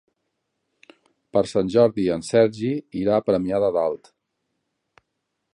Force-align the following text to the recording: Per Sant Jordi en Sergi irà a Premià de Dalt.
Per 1.37 1.43
Sant 1.51 1.69
Jordi 1.75 2.07
en 2.17 2.25
Sergi 2.29 2.73
irà 3.03 3.21
a 3.21 3.27
Premià 3.31 3.63
de 3.67 3.73
Dalt. 3.79 4.15